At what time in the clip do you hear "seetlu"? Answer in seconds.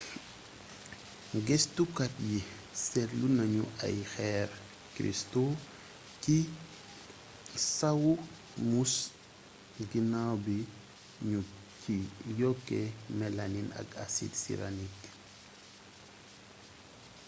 2.85-3.27